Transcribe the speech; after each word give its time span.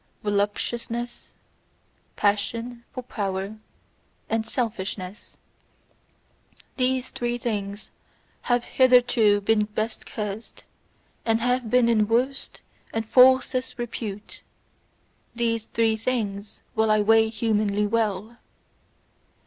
VOLUPTUOUSNESS, 0.23 1.35
PASSION 2.15 2.83
FOR 2.91 3.03
POWER, 3.03 3.57
and 4.31 4.47
SELFISHNESS: 4.47 5.37
these 6.75 7.11
three 7.11 7.37
things 7.37 7.91
have 8.49 8.63
hitherto 8.65 9.41
been 9.41 9.65
best 9.65 10.07
cursed, 10.07 10.63
and 11.23 11.39
have 11.39 11.69
been 11.69 11.87
in 11.87 12.07
worst 12.07 12.61
and 12.91 13.07
falsest 13.07 13.77
repute 13.77 14.41
these 15.35 15.65
three 15.65 15.95
things 15.95 16.63
will 16.75 16.89
I 16.89 16.99
weigh 17.01 17.29
humanly 17.29 17.85
well. 17.85 18.37